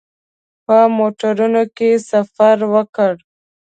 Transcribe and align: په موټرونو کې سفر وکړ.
په 0.65 0.77
موټرونو 0.97 1.63
کې 1.75 1.89
سفر 2.09 2.57
وکړ. 2.73 3.13